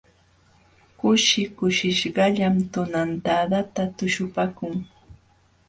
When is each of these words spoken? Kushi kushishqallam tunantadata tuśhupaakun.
Kushi 1.01 1.41
kushishqallam 1.57 2.55
tunantadata 2.73 3.81
tuśhupaakun. 3.97 4.75